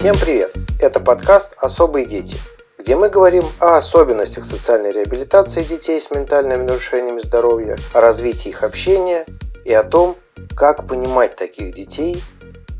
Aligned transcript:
Всем 0.00 0.16
привет! 0.18 0.54
Это 0.80 0.98
подкаст 0.98 1.52
«Особые 1.58 2.06
дети», 2.06 2.38
где 2.78 2.96
мы 2.96 3.10
говорим 3.10 3.44
о 3.58 3.76
особенностях 3.76 4.46
социальной 4.46 4.92
реабилитации 4.92 5.62
детей 5.62 6.00
с 6.00 6.10
ментальными 6.10 6.62
нарушениями 6.62 7.18
здоровья, 7.18 7.76
о 7.92 8.00
развитии 8.00 8.48
их 8.48 8.62
общения 8.62 9.26
и 9.66 9.74
о 9.74 9.82
том, 9.82 10.16
как 10.56 10.88
понимать 10.88 11.36
таких 11.36 11.74
детей 11.74 12.22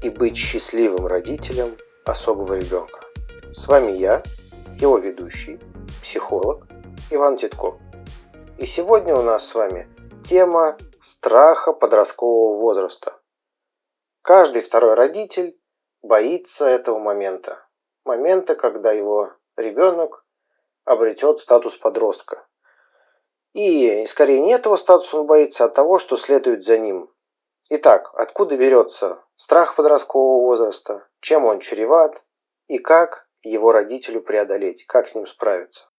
и 0.03 0.09
быть 0.09 0.35
счастливым 0.35 1.07
родителем 1.07 1.77
особого 2.07 2.55
ребенка. 2.55 3.01
С 3.53 3.69
вами 3.69 3.91
я, 3.91 4.23
его 4.81 4.97
ведущий, 4.97 5.61
психолог 6.01 6.69
Иван 7.11 7.37
Титков. 7.37 7.77
И 8.57 8.65
сегодня 8.65 9.15
у 9.15 9.21
нас 9.21 9.47
с 9.47 9.55
вами 9.55 9.89
тема 10.25 10.79
страха 11.03 11.75
подросткового 11.75 12.59
возраста. 12.59 13.13
Каждый 14.23 14.63
второй 14.63 14.95
родитель 14.95 15.60
боится 16.03 16.67
этого 16.67 16.99
момента. 16.99 17.67
Момента, 18.05 18.55
когда 18.55 18.93
его 18.93 19.33
ребенок 19.57 20.25
обретет 20.85 21.41
статус 21.41 21.77
подростка. 21.77 22.47
И 23.53 24.07
скорее 24.07 24.41
не 24.41 24.53
этого 24.53 24.77
статуса 24.77 25.19
он 25.19 25.27
боится, 25.27 25.65
а 25.65 25.69
того, 25.69 25.99
что 25.99 26.17
следует 26.17 26.65
за 26.65 26.79
ним. 26.79 27.13
Итак, 27.69 28.11
откуда 28.15 28.57
берется 28.57 29.23
страх 29.37 29.77
подросткового 29.77 30.45
возраста, 30.45 31.09
чем 31.21 31.45
он 31.45 31.61
чреват 31.61 32.23
и 32.67 32.79
как 32.79 33.29
его 33.43 33.73
родителю 33.73 34.23
преодолеть, 34.23 34.87
как 34.87 35.09
с 35.09 35.15
ним 35.15 35.27
справиться. 35.27 35.91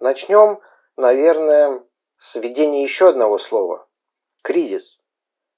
Начнем, 0.00 0.60
наверное, 0.96 1.84
с 2.16 2.36
введения 2.36 2.82
еще 2.82 3.08
одного 3.08 3.38
слова– 3.38 3.88
кризис. 4.42 5.00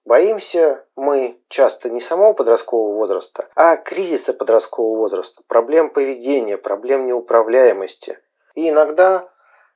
Боимся 0.05 0.87
мы 0.97 1.41
часто 1.49 1.91
не 1.91 2.01
самого 2.01 2.33
подросткового 2.33 2.95
возраста, 2.95 3.49
а 3.55 3.77
кризиса 3.77 4.33
подросткового 4.33 4.97
возраста, 4.97 5.43
проблем 5.47 5.91
поведения, 5.91 6.57
проблем 6.57 7.07
неуправляемости. 7.07 8.19
И 8.55 8.71
иногда 8.71 9.31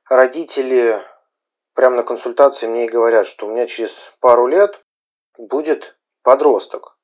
родители 0.09 0.99
прямо 1.73 1.97
на 1.97 2.03
консультации 2.03 2.67
мне 2.67 2.85
и 2.85 2.89
говорят, 2.89 3.27
что 3.27 3.45
у 3.45 3.49
меня 3.49 3.67
через 3.67 4.13
пару 4.19 4.47
лет 4.47 4.83
будет 5.37 5.97
подросток. 6.23 6.97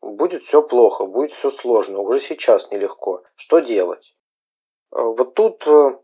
Будет 0.00 0.42
все 0.42 0.62
плохо, 0.62 1.06
будет 1.06 1.32
все 1.32 1.50
сложно, 1.50 2.00
уже 2.00 2.20
сейчас 2.20 2.70
нелегко. 2.70 3.24
Что 3.34 3.58
делать? 3.60 4.16
Вот 4.90 5.34
тут 5.34 5.66
э, 5.66 5.98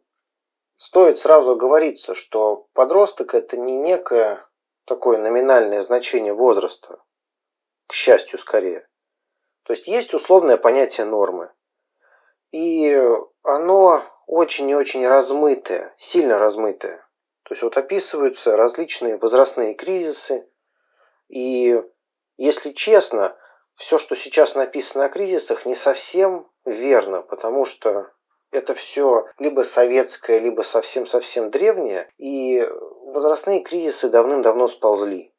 стоит 0.76 1.18
сразу 1.18 1.52
оговориться, 1.52 2.14
что 2.14 2.66
подросток 2.72 3.34
это 3.34 3.56
не 3.56 3.76
некое 3.76 4.44
такое 4.84 5.18
номинальное 5.18 5.82
значение 5.82 6.32
возраста, 6.32 7.02
к 7.86 7.92
счастью 7.92 8.38
скорее. 8.38 8.86
То 9.64 9.72
есть 9.72 9.86
есть 9.88 10.14
условное 10.14 10.56
понятие 10.56 11.06
нормы. 11.06 11.50
И 12.50 13.00
оно 13.42 14.02
очень 14.26 14.68
и 14.70 14.74
очень 14.74 15.06
размытое, 15.06 15.94
сильно 15.98 16.38
размытое. 16.38 16.98
То 17.42 17.52
есть 17.52 17.62
вот 17.62 17.76
описываются 17.76 18.56
различные 18.56 19.16
возрастные 19.16 19.74
кризисы. 19.74 20.48
И 21.28 21.82
если 22.36 22.72
честно, 22.72 23.36
все, 23.72 23.98
что 23.98 24.14
сейчас 24.14 24.54
написано 24.54 25.06
о 25.06 25.08
кризисах, 25.08 25.66
не 25.66 25.74
совсем 25.74 26.48
верно, 26.64 27.22
потому 27.22 27.64
что 27.64 28.10
это 28.50 28.72
все 28.72 29.26
либо 29.38 29.62
советское, 29.62 30.38
либо 30.38 30.62
совсем-совсем 30.62 31.50
древнее, 31.50 32.08
и 32.18 32.68
возрастные 33.14 33.60
кризисы 33.60 34.08
давным-давно 34.08 34.68
сползли. 34.68 35.32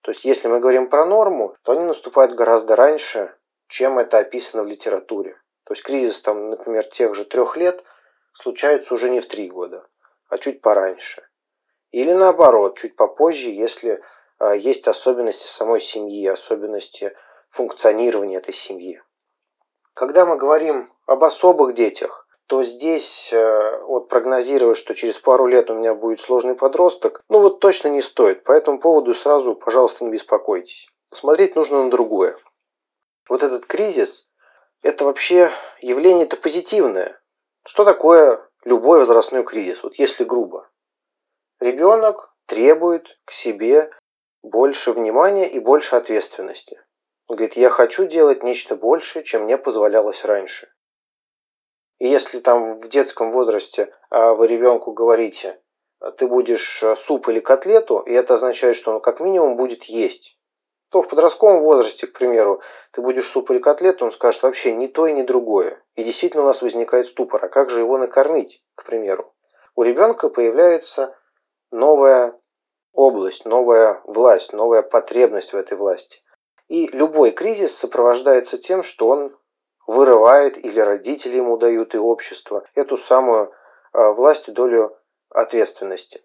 То 0.00 0.10
есть, 0.10 0.24
если 0.24 0.48
мы 0.48 0.58
говорим 0.58 0.88
про 0.88 1.04
норму, 1.04 1.54
то 1.62 1.72
они 1.72 1.84
наступают 1.84 2.34
гораздо 2.34 2.76
раньше, 2.76 3.34
чем 3.68 3.98
это 3.98 4.18
описано 4.18 4.64
в 4.64 4.66
литературе. 4.66 5.34
То 5.64 5.72
есть, 5.72 5.82
кризис, 5.82 6.20
там, 6.20 6.50
например, 6.50 6.84
тех 6.84 7.14
же 7.14 7.24
трех 7.24 7.56
лет 7.56 7.84
случается 8.32 8.94
уже 8.94 9.10
не 9.10 9.20
в 9.20 9.26
три 9.26 9.48
года, 9.48 9.86
а 10.28 10.38
чуть 10.38 10.60
пораньше. 10.60 11.28
Или 11.90 12.12
наоборот, 12.12 12.78
чуть 12.78 12.96
попозже, 12.96 13.50
если 13.50 14.02
э, 14.40 14.56
есть 14.58 14.88
особенности 14.88 15.46
самой 15.46 15.80
семьи, 15.80 16.26
особенности 16.26 17.14
функционирования 17.50 18.38
этой 18.38 18.54
семьи. 18.54 19.00
Когда 19.94 20.26
мы 20.26 20.36
говорим 20.36 20.92
об 21.06 21.22
особых 21.22 21.74
детях, 21.74 22.23
то 22.46 22.62
здесь 22.62 23.32
э, 23.32 23.80
вот 23.84 24.08
прогнозировать, 24.08 24.76
что 24.76 24.94
через 24.94 25.18
пару 25.18 25.46
лет 25.46 25.70
у 25.70 25.74
меня 25.74 25.94
будет 25.94 26.20
сложный 26.20 26.54
подросток, 26.54 27.22
ну 27.28 27.40
вот 27.40 27.60
точно 27.60 27.88
не 27.88 28.02
стоит. 28.02 28.44
По 28.44 28.52
этому 28.52 28.78
поводу 28.78 29.14
сразу, 29.14 29.54
пожалуйста, 29.54 30.04
не 30.04 30.10
беспокойтесь. 30.10 30.88
Смотреть 31.06 31.56
нужно 31.56 31.84
на 31.84 31.90
другое. 31.90 32.36
Вот 33.28 33.42
этот 33.42 33.66
кризис– 33.66 34.28
это 34.82 35.04
вообще 35.04 35.50
явление-то 35.80 36.36
позитивное. 36.36 37.20
Что 37.64 37.84
такое 37.84 38.46
любой 38.64 38.98
возрастной 38.98 39.44
кризис, 39.44 39.82
вот 39.82 39.94
если 39.94 40.24
грубо? 40.24 40.68
Ребенок 41.60 42.34
требует 42.46 43.18
к 43.24 43.30
себе 43.30 43.90
больше 44.42 44.92
внимания 44.92 45.48
и 45.48 45.58
больше 45.58 45.96
ответственности. 45.96 46.78
Он 47.26 47.36
говорит, 47.36 47.56
я 47.56 47.70
хочу 47.70 48.04
делать 48.04 48.42
нечто 48.42 48.76
большее, 48.76 49.24
чем 49.24 49.44
мне 49.44 49.56
позволялось 49.56 50.26
раньше. 50.26 50.73
И 51.98 52.08
если 52.08 52.40
там 52.40 52.74
в 52.74 52.88
детском 52.88 53.32
возрасте 53.32 53.92
а, 54.10 54.34
вы 54.34 54.46
ребенку 54.46 54.92
говорите, 54.92 55.60
ты 56.18 56.26
будешь 56.26 56.82
э, 56.82 56.96
суп 56.96 57.28
или 57.28 57.40
котлету, 57.40 57.98
и 58.00 58.12
это 58.12 58.34
означает, 58.34 58.76
что 58.76 58.92
он 58.92 59.00
как 59.00 59.20
минимум 59.20 59.56
будет 59.56 59.84
есть, 59.84 60.38
то 60.90 61.02
в 61.02 61.08
подростковом 61.08 61.62
возрасте, 61.62 62.06
к 62.06 62.12
примеру, 62.12 62.60
ты 62.92 63.00
будешь 63.00 63.28
суп 63.28 63.50
или 63.50 63.58
котлету, 63.58 64.04
он 64.04 64.12
скажет 64.12 64.42
вообще 64.42 64.72
ни 64.72 64.86
то 64.86 65.06
и 65.06 65.12
ни 65.12 65.22
другое. 65.22 65.82
И 65.94 66.04
действительно 66.04 66.42
у 66.42 66.46
нас 66.46 66.62
возникает 66.62 67.06
ступор, 67.06 67.44
а 67.44 67.48
как 67.48 67.70
же 67.70 67.80
его 67.80 67.98
накормить, 67.98 68.62
к 68.74 68.84
примеру? 68.84 69.34
У 69.74 69.82
ребенка 69.82 70.28
появляется 70.28 71.16
новая 71.72 72.38
область, 72.92 73.44
новая 73.44 74.02
власть, 74.04 74.52
новая 74.52 74.82
потребность 74.82 75.52
в 75.52 75.56
этой 75.56 75.76
власти. 75.76 76.22
И 76.68 76.86
любой 76.88 77.32
кризис 77.32 77.76
сопровождается 77.76 78.56
тем, 78.56 78.82
что 78.82 79.08
он 79.08 79.36
вырывает 79.86 80.62
или 80.62 80.80
родители 80.80 81.36
ему 81.36 81.56
дают 81.56 81.94
и 81.94 81.98
общество 81.98 82.64
эту 82.74 82.96
самую 82.96 83.52
а, 83.92 84.12
власть 84.12 84.48
и 84.48 84.52
долю 84.52 84.96
ответственности. 85.30 86.22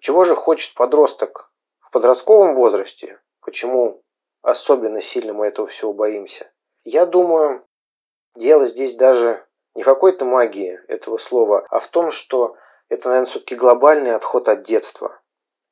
Чего 0.00 0.24
же 0.24 0.34
хочет 0.34 0.74
подросток 0.74 1.52
в 1.80 1.90
подростковом 1.90 2.54
возрасте? 2.54 3.20
Почему 3.40 4.02
особенно 4.42 5.02
сильно 5.02 5.32
мы 5.32 5.46
этого 5.46 5.68
всего 5.68 5.92
боимся? 5.92 6.50
Я 6.84 7.06
думаю, 7.06 7.66
дело 8.34 8.66
здесь 8.66 8.94
даже 8.94 9.44
не 9.74 9.82
в 9.82 9.86
какой-то 9.86 10.24
магии 10.24 10.80
этого 10.88 11.18
слова, 11.18 11.66
а 11.70 11.78
в 11.78 11.88
том, 11.88 12.10
что 12.10 12.56
это, 12.88 13.08
наверное, 13.08 13.28
все-таки 13.28 13.54
глобальный 13.54 14.14
отход 14.14 14.48
от 14.48 14.62
детства. 14.62 15.20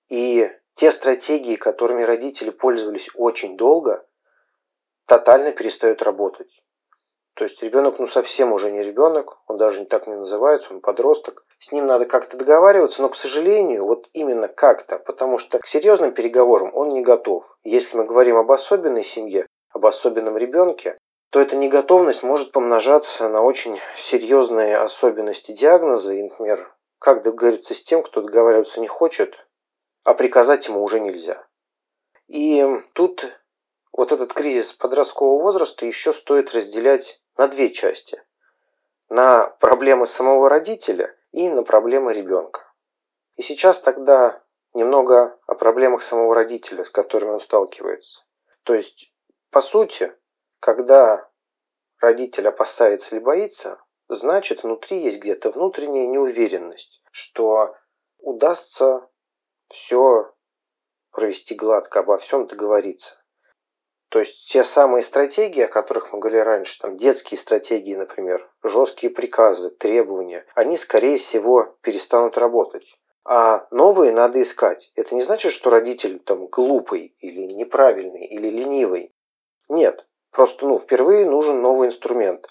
И 0.08 0.50
те 0.74 0.92
стратегии, 0.92 1.56
которыми 1.56 2.02
родители 2.02 2.50
пользовались 2.50 3.10
очень 3.14 3.56
долго, 3.56 4.06
тотально 5.06 5.52
перестают 5.52 6.02
работать. 6.02 6.62
То 7.38 7.44
есть 7.44 7.62
ребенок 7.62 8.00
ну 8.00 8.08
совсем 8.08 8.52
уже 8.52 8.68
не 8.68 8.82
ребенок, 8.82 9.38
он 9.46 9.58
даже 9.58 9.84
так 9.84 10.08
не 10.08 10.16
называется, 10.16 10.74
он 10.74 10.80
подросток. 10.80 11.44
С 11.60 11.70
ним 11.70 11.86
надо 11.86 12.04
как-то 12.04 12.36
договариваться, 12.36 13.00
но, 13.00 13.08
к 13.08 13.14
сожалению, 13.14 13.86
вот 13.86 14.08
именно 14.12 14.48
как-то, 14.48 14.98
потому 14.98 15.38
что 15.38 15.60
к 15.60 15.66
серьезным 15.68 16.10
переговорам 16.10 16.72
он 16.74 16.88
не 16.88 17.00
готов. 17.00 17.56
Если 17.62 17.96
мы 17.96 18.06
говорим 18.06 18.38
об 18.38 18.50
особенной 18.50 19.04
семье, 19.04 19.46
об 19.70 19.86
особенном 19.86 20.36
ребенке, 20.36 20.98
то 21.30 21.38
эта 21.38 21.54
неготовность 21.54 22.24
может 22.24 22.50
помножаться 22.50 23.28
на 23.28 23.40
очень 23.42 23.78
серьезные 23.94 24.76
особенности 24.76 25.52
диагноза. 25.52 26.14
И, 26.14 26.24
например, 26.24 26.74
как 26.98 27.22
договориться 27.22 27.72
с 27.72 27.84
тем, 27.84 28.02
кто 28.02 28.20
договариваться 28.20 28.80
не 28.80 28.88
хочет, 28.88 29.46
а 30.02 30.12
приказать 30.12 30.66
ему 30.66 30.82
уже 30.82 30.98
нельзя. 30.98 31.46
И 32.26 32.66
тут 32.94 33.24
вот 33.92 34.10
этот 34.10 34.32
кризис 34.32 34.72
подросткового 34.72 35.40
возраста 35.40 35.86
еще 35.86 36.12
стоит 36.12 36.52
разделять 36.52 37.20
на 37.38 37.46
две 37.48 37.70
части. 37.70 38.22
На 39.08 39.46
проблемы 39.60 40.06
самого 40.06 40.50
родителя 40.50 41.16
и 41.30 41.48
на 41.48 41.62
проблемы 41.62 42.12
ребенка. 42.12 42.70
И 43.36 43.42
сейчас 43.42 43.80
тогда 43.80 44.42
немного 44.74 45.38
о 45.46 45.54
проблемах 45.54 46.02
самого 46.02 46.34
родителя, 46.34 46.84
с 46.84 46.90
которыми 46.90 47.30
он 47.30 47.40
сталкивается. 47.40 48.24
То 48.64 48.74
есть, 48.74 49.14
по 49.50 49.60
сути, 49.60 50.12
когда 50.60 51.30
родитель 52.00 52.48
опасается 52.48 53.14
или 53.14 53.22
боится, 53.22 53.80
значит 54.08 54.64
внутри 54.64 54.98
есть 54.98 55.20
где-то 55.20 55.50
внутренняя 55.50 56.06
неуверенность, 56.06 57.00
что 57.12 57.76
удастся 58.18 59.08
все 59.68 60.34
провести 61.12 61.54
гладко, 61.54 62.00
обо 62.00 62.18
всем 62.18 62.46
договориться. 62.46 63.22
То 64.08 64.20
есть 64.20 64.50
те 64.50 64.64
самые 64.64 65.02
стратегии, 65.02 65.62
о 65.62 65.68
которых 65.68 66.12
мы 66.12 66.18
говорили 66.18 66.40
раньше, 66.40 66.80
там 66.80 66.96
детские 66.96 67.36
стратегии, 67.36 67.94
например, 67.94 68.50
жесткие 68.62 69.10
приказы, 69.10 69.70
требования, 69.70 70.46
они, 70.54 70.78
скорее 70.78 71.18
всего, 71.18 71.76
перестанут 71.82 72.38
работать. 72.38 72.98
А 73.24 73.66
новые 73.70 74.12
надо 74.12 74.40
искать. 74.40 74.90
Это 74.94 75.14
не 75.14 75.22
значит, 75.22 75.52
что 75.52 75.68
родитель 75.68 76.18
там 76.20 76.46
глупый 76.46 77.14
или 77.18 77.52
неправильный 77.52 78.24
или 78.26 78.48
ленивый. 78.48 79.12
Нет. 79.68 80.06
Просто, 80.30 80.66
ну, 80.66 80.78
впервые 80.78 81.26
нужен 81.26 81.60
новый 81.60 81.88
инструмент. 81.88 82.48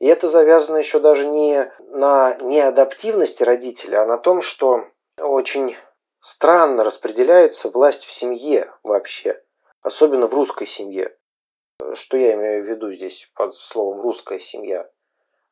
И 0.00 0.06
это 0.06 0.28
завязано 0.28 0.78
еще 0.78 0.98
даже 0.98 1.26
не 1.26 1.72
на 1.78 2.36
неадаптивности 2.40 3.44
родителя, 3.44 4.02
а 4.02 4.06
на 4.06 4.18
том, 4.18 4.42
что 4.42 4.86
очень 5.20 5.76
странно 6.20 6.82
распределяется 6.82 7.68
власть 7.70 8.04
в 8.04 8.12
семье 8.12 8.72
вообще, 8.82 9.40
особенно 9.86 10.26
в 10.26 10.34
русской 10.34 10.66
семье. 10.66 11.16
Что 11.94 12.16
я 12.16 12.34
имею 12.34 12.64
в 12.64 12.66
виду 12.66 12.90
здесь 12.90 13.30
под 13.34 13.54
словом 13.54 14.00
«русская 14.00 14.40
семья»? 14.40 14.90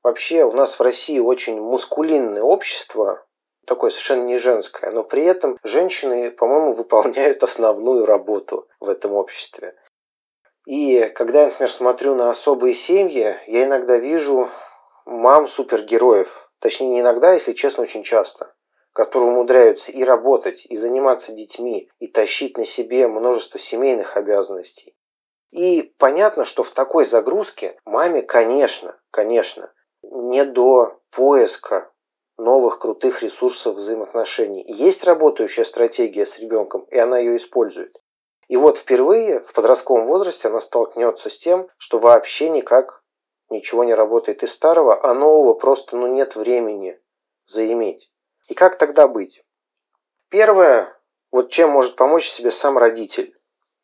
Вообще 0.02 0.42
у 0.44 0.50
нас 0.50 0.78
в 0.78 0.82
России 0.82 1.20
очень 1.20 1.60
мускулинное 1.60 2.42
общество, 2.42 3.24
такое 3.64 3.90
совершенно 3.90 4.24
не 4.24 4.38
женское, 4.38 4.90
но 4.90 5.04
при 5.04 5.24
этом 5.24 5.56
женщины, 5.62 6.32
по-моему, 6.32 6.72
выполняют 6.72 7.44
основную 7.44 8.06
работу 8.06 8.68
в 8.80 8.88
этом 8.88 9.12
обществе. 9.12 9.76
И 10.66 11.12
когда 11.14 11.42
я, 11.42 11.46
например, 11.46 11.70
смотрю 11.70 12.14
на 12.16 12.30
особые 12.30 12.74
семьи, 12.74 13.36
я 13.46 13.64
иногда 13.64 13.98
вижу 13.98 14.50
мам 15.06 15.46
супергероев. 15.46 16.50
Точнее, 16.58 16.88
не 16.88 17.00
иногда, 17.00 17.34
если 17.34 17.52
честно, 17.52 17.84
очень 17.84 18.02
часто. 18.02 18.52
Которые 18.94 19.32
умудряются 19.32 19.92
и 19.92 20.02
работать, 20.04 20.64
и 20.64 20.76
заниматься 20.76 21.32
детьми, 21.32 21.90
и 21.98 22.06
тащить 22.06 22.56
на 22.56 22.64
себе 22.64 23.06
множество 23.06 23.60
семейных 23.60 24.16
обязанностей. 24.16 24.96
И 25.50 25.94
понятно, 25.98 26.46
что 26.46 26.62
в 26.62 26.70
такой 26.70 27.04
загрузке 27.04 27.78
маме, 27.84 28.22
конечно, 28.22 28.98
конечно, 29.10 29.72
не 30.02 30.44
до 30.44 31.00
поиска 31.10 31.92
новых 32.38 32.78
крутых 32.78 33.22
ресурсов 33.22 33.76
взаимоотношений. 33.76 34.64
Есть 34.66 35.04
работающая 35.04 35.64
стратегия 35.64 36.26
с 36.26 36.38
ребенком, 36.38 36.84
и 36.90 36.98
она 36.98 37.18
ее 37.18 37.36
использует. 37.36 38.00
И 38.48 38.56
вот 38.56 38.78
впервые 38.78 39.40
в 39.40 39.52
подростковом 39.52 40.06
возрасте 40.06 40.48
она 40.48 40.60
столкнется 40.60 41.30
с 41.30 41.38
тем, 41.38 41.68
что 41.78 41.98
вообще 41.98 42.48
никак 42.48 43.02
ничего 43.48 43.84
не 43.84 43.94
работает 43.94 44.42
из 44.42 44.52
старого, 44.52 45.02
а 45.02 45.14
нового 45.14 45.54
просто 45.54 45.96
ну, 45.96 46.06
нет 46.06 46.36
времени 46.36 47.00
заиметь. 47.46 48.10
И 48.46 48.54
как 48.54 48.78
тогда 48.78 49.08
быть? 49.08 49.44
Первое, 50.28 50.94
вот 51.30 51.50
чем 51.50 51.70
может 51.70 51.96
помочь 51.96 52.28
себе 52.28 52.50
сам 52.50 52.78
родитель. 52.78 53.36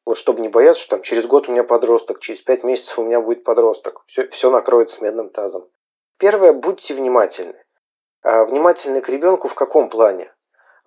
Вот 0.04 0.16
чтобы 0.16 0.40
не 0.40 0.48
бояться, 0.48 0.82
что 0.82 0.96
там 0.96 1.02
через 1.02 1.26
год 1.26 1.48
у 1.48 1.52
меня 1.52 1.64
подросток, 1.64 2.20
через 2.20 2.42
пять 2.42 2.64
месяцев 2.64 2.98
у 2.98 3.04
меня 3.04 3.20
будет 3.20 3.44
подросток. 3.44 4.02
Все, 4.06 4.28
все 4.28 4.50
накроется 4.50 5.02
медным 5.02 5.30
тазом. 5.30 5.68
Первое, 6.18 6.52
будьте 6.52 6.94
внимательны. 6.94 7.54
А, 8.22 8.44
внимательны 8.44 9.00
к 9.00 9.08
ребенку 9.08 9.48
в 9.48 9.54
каком 9.54 9.88
плане? 9.88 10.34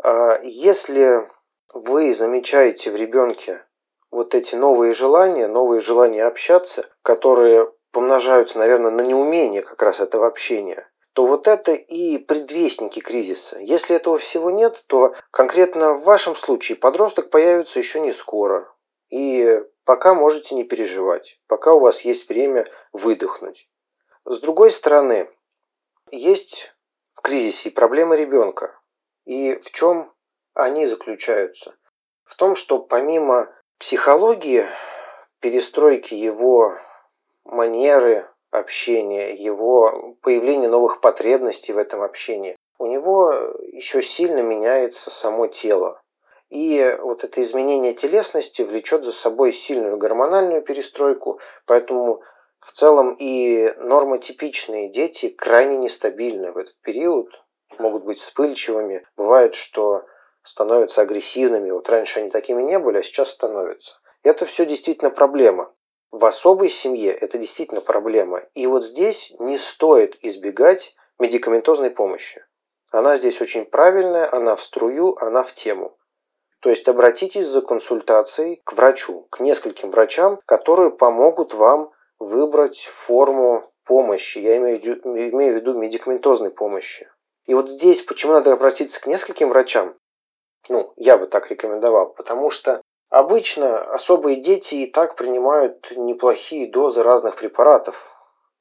А, 0.03 0.39
если 0.43 1.29
вы 1.73 2.13
замечаете 2.13 2.91
в 2.91 2.95
ребенке 2.95 3.65
вот 4.11 4.35
эти 4.35 4.55
новые 4.55 4.93
желания, 4.93 5.47
новые 5.47 5.79
желания 5.79 6.25
общаться, 6.25 6.85
которые 7.01 7.71
помножаются, 7.91 8.59
наверное, 8.59 8.91
на 8.91 9.01
неумение 9.01 9.61
как 9.61 9.81
раз 9.81 9.99
этого 9.99 10.27
общения, 10.27 10.87
то 11.13 11.27
вот 11.27 11.47
это 11.47 11.73
и 11.73 12.17
предвестники 12.17 12.99
кризиса. 12.99 13.59
Если 13.59 13.95
этого 13.95 14.17
всего 14.17 14.49
нет, 14.49 14.83
то 14.87 15.13
конкретно 15.31 15.93
в 15.93 16.03
вашем 16.03 16.35
случае 16.35 16.75
подросток 16.75 17.29
появится 17.29 17.79
еще 17.79 17.99
не 17.99 18.11
скоро. 18.11 18.67
И 19.09 19.63
пока 19.85 20.15
можете 20.15 20.55
не 20.55 20.63
переживать, 20.63 21.39
пока 21.47 21.73
у 21.73 21.79
вас 21.79 22.01
есть 22.01 22.27
время 22.29 22.65
выдохнуть. 22.91 23.69
С 24.25 24.39
другой 24.39 24.71
стороны, 24.71 25.29
есть 26.09 26.73
в 27.11 27.21
кризисе 27.21 27.69
и 27.69 27.71
проблемы 27.71 28.17
ребенка. 28.17 28.79
И 29.25 29.55
в 29.55 29.71
чем 29.71 30.11
они 30.53 30.87
заключаются? 30.87 31.75
В 32.23 32.35
том, 32.35 32.55
что 32.55 32.79
помимо 32.79 33.53
психологии, 33.77 34.65
перестройки 35.39 36.15
его 36.15 36.73
манеры 37.43 38.27
общения, 38.53 39.33
его 39.33 40.15
появления 40.21 40.67
новых 40.67 41.01
потребностей 41.01 41.73
в 41.73 41.77
этом 41.77 42.01
общении, 42.01 42.55
у 42.79 42.85
него 42.85 43.31
еще 43.71 44.01
сильно 44.01 44.41
меняется 44.41 45.09
само 45.09 45.47
тело. 45.47 46.01
И 46.49 46.97
вот 47.01 47.23
это 47.23 47.41
изменение 47.41 47.93
телесности 47.93 48.61
влечет 48.61 49.03
за 49.03 49.11
собой 49.11 49.53
сильную 49.53 49.97
гормональную 49.97 50.61
перестройку, 50.61 51.39
поэтому 51.65 52.21
в 52.59 52.71
целом 52.71 53.15
и 53.19 53.73
нормотипичные 53.77 54.89
дети 54.89 55.29
крайне 55.29 55.77
нестабильны 55.77 56.51
в 56.51 56.57
этот 56.57 56.79
период, 56.81 57.29
могут 57.79 58.05
быть 58.05 58.17
вспыльчивыми. 58.17 59.05
Бывает, 59.17 59.55
что 59.55 60.05
становятся 60.43 61.01
агрессивными. 61.01 61.71
Вот 61.71 61.89
раньше 61.89 62.19
они 62.19 62.29
такими 62.29 62.61
не 62.61 62.79
были, 62.79 62.99
а 62.99 63.03
сейчас 63.03 63.31
становятся. 63.31 63.99
Это 64.23 64.45
все 64.45 64.65
действительно 64.65 65.09
проблема. 65.09 65.73
В 66.13 66.27
особой 66.27 66.69
семье 66.69 67.11
это 67.11 67.39
действительно 67.39 67.81
проблема. 67.81 68.43
И 68.53 68.67
вот 68.67 68.85
здесь 68.85 69.33
не 69.39 69.57
стоит 69.57 70.15
избегать 70.21 70.95
медикаментозной 71.17 71.89
помощи. 71.89 72.45
Она 72.91 73.17
здесь 73.17 73.41
очень 73.41 73.65
правильная, 73.65 74.31
она 74.31 74.55
в 74.55 74.61
струю, 74.61 75.17
она 75.19 75.41
в 75.41 75.53
тему. 75.53 75.97
То 76.59 76.69
есть 76.69 76.87
обратитесь 76.87 77.47
за 77.47 77.63
консультацией 77.63 78.61
к 78.63 78.73
врачу, 78.73 79.25
к 79.31 79.39
нескольким 79.39 79.89
врачам, 79.89 80.39
которые 80.45 80.91
помогут 80.91 81.55
вам 81.55 81.91
выбрать 82.19 82.85
форму 82.85 83.73
помощи. 83.83 84.37
Я 84.37 84.57
имею, 84.57 84.79
в 84.79 85.55
виду 85.55 85.73
медикаментозной 85.73 86.51
помощи. 86.51 87.09
И 87.47 87.55
вот 87.55 87.71
здесь 87.71 88.03
почему 88.03 88.33
надо 88.33 88.53
обратиться 88.53 89.01
к 89.01 89.07
нескольким 89.07 89.49
врачам? 89.49 89.95
Ну, 90.69 90.93
я 90.95 91.17
бы 91.17 91.25
так 91.25 91.49
рекомендовал, 91.49 92.13
потому 92.13 92.51
что 92.51 92.83
обычно 93.13 93.79
особые 93.79 94.37
дети 94.37 94.73
и 94.73 94.87
так 94.87 95.15
принимают 95.15 95.91
неплохие 95.95 96.67
дозы 96.67 97.03
разных 97.03 97.35
препаратов, 97.35 98.11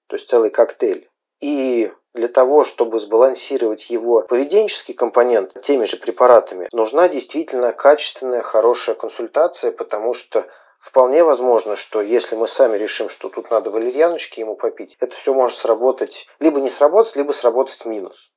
то 0.08 0.16
есть 0.16 0.28
целый 0.28 0.50
коктейль. 0.50 1.08
И 1.40 1.90
для 2.12 2.28
того, 2.28 2.62
чтобы 2.62 3.00
сбалансировать 3.00 3.88
его 3.88 4.20
поведенческий 4.20 4.92
компонент 4.92 5.56
теми 5.62 5.86
же 5.86 5.96
препаратами, 5.96 6.68
нужна 6.70 7.08
действительно 7.08 7.72
качественная, 7.72 8.42
хорошая 8.42 8.94
консультация, 8.94 9.72
потому 9.72 10.12
что 10.12 10.44
вполне 10.78 11.24
возможно, 11.24 11.74
что 11.74 12.02
если 12.02 12.36
мы 12.36 12.46
сами 12.46 12.76
решим, 12.76 13.08
что 13.08 13.30
тут 13.30 13.50
надо 13.50 13.70
валерьяночки 13.70 14.40
ему 14.40 14.54
попить, 14.54 14.98
это 15.00 15.16
все 15.16 15.32
может 15.32 15.56
сработать, 15.56 16.26
либо 16.40 16.60
не 16.60 16.68
сработать, 16.68 17.16
либо 17.16 17.32
сработать 17.32 17.80
в 17.80 17.86
минус. 17.86 18.30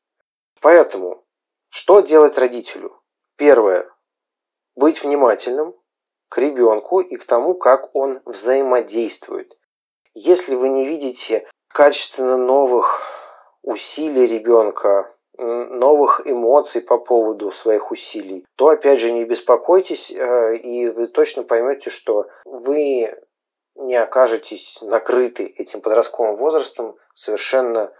Поэтому, 0.61 1.25
что 1.67 1.99
делать 1.99 2.37
родителю? 2.37 3.01
Первое. 3.35 3.91
Быть 4.77 5.03
внимательным 5.03 5.75
к 6.29 6.37
ребенку 6.37 6.99
и 6.99 7.15
к 7.15 7.25
тому, 7.25 7.55
как 7.55 7.95
он 7.95 8.21
взаимодействует. 8.25 9.57
Если 10.13 10.55
вы 10.55 10.69
не 10.69 10.85
видите 10.85 11.47
качественно 11.67 12.37
новых 12.37 13.01
усилий 13.61 14.27
ребенка, 14.27 15.15
новых 15.37 16.21
эмоций 16.25 16.81
по 16.81 16.97
поводу 16.97 17.51
своих 17.51 17.91
усилий, 17.91 18.45
то 18.55 18.69
опять 18.69 18.99
же 18.99 19.11
не 19.11 19.25
беспокойтесь, 19.25 20.11
э, 20.11 20.55
и 20.55 20.87
вы 20.87 21.07
точно 21.07 21.43
поймете, 21.43 21.89
что 21.89 22.27
вы 22.45 23.13
не 23.75 23.95
окажетесь 23.95 24.79
накрыты 24.81 25.43
этим 25.43 25.81
подростковым 25.81 26.37
возрастом 26.37 26.95
совершенно 27.13 27.91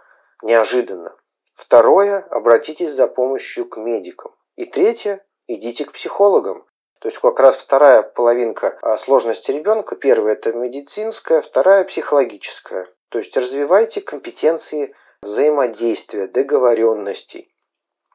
неожиданно. 0.42 1.14
Второе, 1.54 2.20
обратитесь 2.30 2.90
за 2.90 3.06
помощью 3.06 3.66
к 3.66 3.76
медикам. 3.76 4.32
И 4.56 4.64
третье, 4.64 5.24
идите 5.46 5.84
к 5.84 5.92
психологам. 5.92 6.65
То 7.00 7.08
есть 7.08 7.18
как 7.18 7.38
раз 7.40 7.56
вторая 7.56 8.02
половинка 8.02 8.78
а, 8.82 8.96
сложности 8.96 9.50
ребенка. 9.50 9.96
Первая 9.96 10.34
это 10.34 10.52
медицинская, 10.52 11.40
вторая 11.40 11.84
психологическая. 11.84 12.86
То 13.08 13.18
есть 13.18 13.36
развивайте 13.36 14.00
компетенции 14.00 14.94
взаимодействия, 15.22 16.26
договоренностей. 16.26 17.52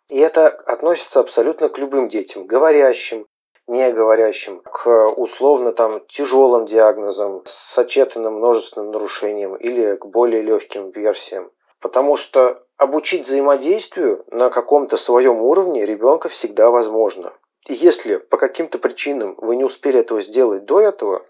И 0.09 0.19
это 0.19 0.47
относится 0.47 1.19
абсолютно 1.19 1.69
к 1.69 1.77
любым 1.77 2.09
детям, 2.09 2.45
говорящим, 2.45 3.27
не 3.67 3.91
говорящим, 3.91 4.59
к 4.59 5.09
условно 5.11 5.71
там 5.71 6.05
тяжелым 6.07 6.65
диагнозам 6.65 7.43
с 7.45 7.51
сочетанным 7.51 8.35
множественным 8.35 8.91
нарушением 8.91 9.55
или 9.55 9.95
к 9.95 10.05
более 10.05 10.41
легким 10.41 10.89
версиям. 10.89 11.51
Потому 11.79 12.17
что 12.17 12.63
обучить 12.77 13.25
взаимодействию 13.25 14.25
на 14.27 14.49
каком-то 14.49 14.97
своем 14.97 15.41
уровне 15.41 15.85
ребенка 15.85 16.27
всегда 16.27 16.69
возможно. 16.69 17.31
И 17.67 17.73
если 17.73 18.17
по 18.17 18.37
каким-то 18.37 18.79
причинам 18.79 19.35
вы 19.37 19.55
не 19.55 19.63
успели 19.63 19.99
этого 19.99 20.21
сделать 20.21 20.65
до 20.65 20.79
этого, 20.79 21.25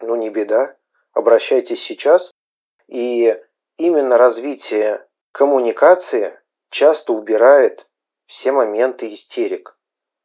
ну 0.00 0.16
не 0.16 0.30
беда, 0.30 0.76
обращайтесь 1.12 1.82
сейчас. 1.82 2.30
И 2.88 3.36
именно 3.78 4.18
развитие 4.18 5.06
коммуникации 5.32 6.38
часто 6.70 7.12
убирает 7.12 7.86
все 8.26 8.52
моменты 8.52 9.12
истерик. 9.12 9.76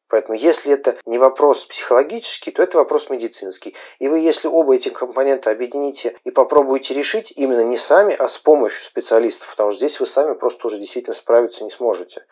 Поэтому 0.10 0.38
если 0.38 0.72
это 0.72 0.98
не 1.06 1.18
вопрос 1.18 1.66
психологический, 1.66 2.52
то 2.52 2.64
это 2.64 2.78
вопрос 2.78 3.10
медицинский. 3.10 3.76
И 4.00 4.08
вы, 4.08 4.20
если 4.20 4.48
оба 4.48 4.76
эти 4.76 4.90
компонента 4.90 5.52
объедините 5.52 6.18
и 6.24 6.32
попробуете 6.32 6.94
решить 6.94 7.34
именно 7.36 7.64
не 7.64 7.78
сами, 7.78 8.14
а 8.14 8.30
с 8.30 8.38
помощью 8.38 8.86
специалистов, 8.86 9.50
потому 9.50 9.72
что 9.72 9.80
здесь 9.80 10.00
вы 10.00 10.06
сами 10.06 10.34
просто 10.36 10.68
уже 10.68 10.80
действительно 10.80 11.14
справиться 11.14 11.66
не 11.66 11.72
сможете, 11.72 12.26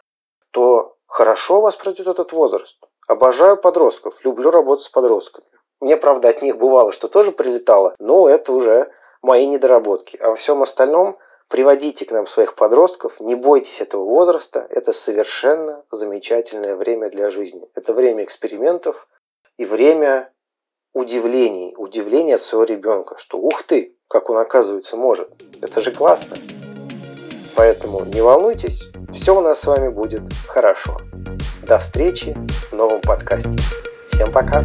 то 0.52 0.98
хорошо 1.06 1.60
у 1.60 1.62
вас 1.62 1.76
пройдет 1.76 2.08
этот 2.08 2.32
возраст. 2.32 2.80
Обожаю 3.08 3.58
подростков, 3.58 4.24
люблю 4.24 4.50
работать 4.50 4.86
с 4.86 4.90
подростками. 4.90 5.48
Мне, 5.80 5.98
правда, 5.98 6.30
от 6.30 6.42
них 6.42 6.58
бывало, 6.58 6.92
что 6.92 7.08
тоже 7.08 7.32
прилетало, 7.32 7.96
но 8.00 8.28
это 8.28 8.52
уже 8.52 8.90
мои 9.22 9.46
недоработки. 9.46 10.18
А 10.18 10.30
во 10.30 10.36
всем 10.36 10.64
остальном 10.64 11.18
приводите 11.48 12.06
к 12.06 12.12
нам 12.12 12.26
своих 12.26 12.56
подростков, 12.56 13.20
не 13.20 13.36
бойтесь 13.36 13.82
этого 13.82 14.04
возраста, 14.04 14.66
это 14.70 14.94
совершенно 14.94 15.84
замечательное 15.92 16.76
время 16.76 17.10
для 17.10 17.30
жизни. 17.30 17.70
Это 17.76 17.94
время 17.94 18.24
экспериментов 18.24 19.08
и 19.58 19.66
время 19.66 20.32
удивлений, 20.94 21.76
удивления 21.78 22.36
от 22.36 22.42
своего 22.42 22.64
ребенка, 22.64 23.18
что 23.18 23.38
ух 23.38 23.64
ты, 23.64 23.96
как 24.08 24.30
он 24.30 24.38
оказывается 24.38 24.98
может. 24.98 25.30
Это 25.62 25.82
же 25.82 25.92
классно. 25.92 26.38
Поэтому 27.56 28.04
не 28.06 28.22
волнуйтесь, 28.22 28.82
все 29.14 29.36
у 29.36 29.42
нас 29.42 29.62
с 29.62 29.68
вами 29.68 29.90
будет 29.90 30.24
хорошо. 30.48 30.98
До 31.66 31.80
встречи 31.80 32.38
в 32.70 32.76
новом 32.76 33.02
подкасте. 33.02 33.60
Всем 34.08 34.32
пока! 34.32 34.64